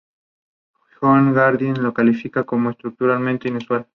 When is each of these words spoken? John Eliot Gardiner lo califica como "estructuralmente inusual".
John 0.95 1.19
Eliot 1.19 1.35
Gardiner 1.35 1.77
lo 1.77 1.93
califica 1.93 2.43
como 2.43 2.71
"estructuralmente 2.71 3.47
inusual". 3.49 3.85